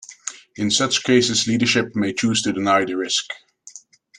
[0.55, 3.29] In such cases leadership may choose to deny the risk.